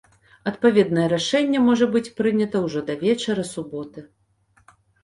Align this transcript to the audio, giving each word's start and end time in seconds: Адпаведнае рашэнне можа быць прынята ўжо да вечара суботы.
Адпаведнае 0.51 1.03
рашэнне 1.13 1.59
можа 1.67 1.85
быць 1.97 2.11
прынята 2.23 2.57
ўжо 2.67 2.85
да 2.91 2.99
вечара 3.07 3.43
суботы. 3.53 4.11